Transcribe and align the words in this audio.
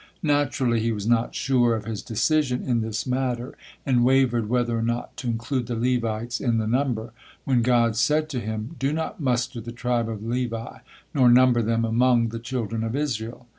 Naturally 0.23 0.79
he 0.79 0.91
was 0.91 1.05
not 1.05 1.35
sure 1.35 1.75
of 1.75 1.85
his 1.85 2.01
decision 2.01 2.63
in 2.63 2.81
this 2.81 3.05
matter, 3.05 3.55
and 3.85 4.03
wavered 4.03 4.49
whether 4.49 4.75
or 4.75 4.81
not 4.81 5.15
to 5.17 5.27
include 5.27 5.67
the 5.67 5.75
Levites 5.75 6.39
in 6.41 6.57
the 6.57 6.65
number, 6.65 7.13
when 7.45 7.61
God 7.61 7.95
said 7.95 8.27
to 8.29 8.39
him: 8.39 8.75
"Do 8.79 8.93
not 8.93 9.19
muster 9.19 9.61
the 9.61 9.71
tribe 9.71 10.09
of 10.09 10.25
Levi, 10.25 10.79
nor 11.13 11.29
number 11.29 11.61
them 11.61 11.85
among 11.85 12.29
the 12.29 12.39
children 12.39 12.83
of 12.83 12.95
Israel." 12.95 13.47